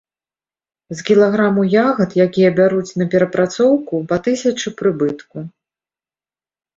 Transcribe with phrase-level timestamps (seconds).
[0.99, 5.37] З кілаграму ягад, якія бяруць на перапрацоўку, па тысячы прыбытку.